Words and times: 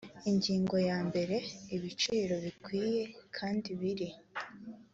ingingo 0.29 0.75
yambere 0.89 1.35
ibiciro 1.75 2.35
bikwiye 2.45 3.03
kandi 3.37 3.69
biri 3.79 4.09